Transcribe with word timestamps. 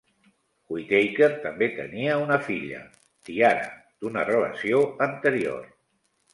Whitaker 0.77 1.29
també 1.43 1.67
tenia 1.81 2.15
una 2.23 2.39
filla, 2.49 2.81
Tiara, 3.29 3.71
d'una 4.03 4.27
relació 4.33 4.85
anterior. 5.11 5.65